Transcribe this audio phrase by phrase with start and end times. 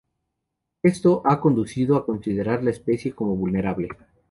[0.81, 3.89] Esto ha conducido a considerar la especie como vulnerable.